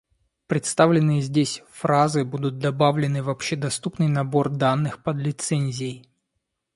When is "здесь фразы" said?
1.21-2.25